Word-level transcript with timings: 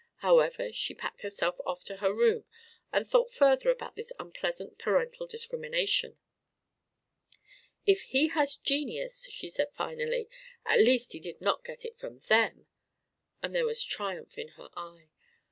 However 0.21 0.73
she 0.73 0.95
packed 0.95 1.21
herself 1.21 1.59
off 1.63 1.83
to 1.83 1.97
her 1.97 2.11
room 2.11 2.45
and 2.91 3.05
thought 3.05 3.29
further 3.31 3.69
about 3.69 3.95
this 3.95 4.11
unpleasant 4.17 4.79
parental 4.79 5.27
discrimination. 5.27 6.17
"If 7.85 8.01
he 8.01 8.29
has 8.29 8.55
genius," 8.55 9.27
she 9.29 9.47
said 9.47 9.71
finally, 9.75 10.27
"at 10.65 10.79
least 10.79 11.11
he 11.13 11.19
did 11.19 11.39
not 11.39 11.63
get 11.63 11.85
it 11.85 11.99
from 11.99 12.17
them," 12.17 12.65
and 13.43 13.53
there 13.53 13.65
was 13.67 13.83
a 13.85 13.87
triumph 13.87 14.39
in 14.39 14.47
her 14.57 14.69
eye. 14.75 15.11